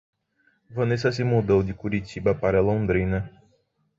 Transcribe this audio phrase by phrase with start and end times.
[0.71, 3.31] Vanessa se mudou de Curitiba para Londrina.